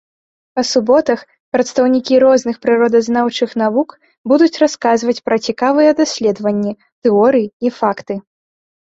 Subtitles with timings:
[0.59, 1.19] Па суботах
[1.55, 3.89] прадстаўнікі розных прыродазнаўчых навук
[4.35, 8.13] будуць расказваць пра цікавыя даследаванні, тэорыі і факты.